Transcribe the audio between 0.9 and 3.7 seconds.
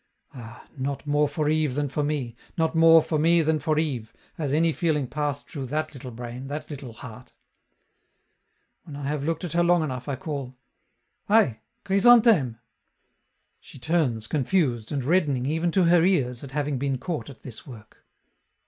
more for Yves than for me, not more for me than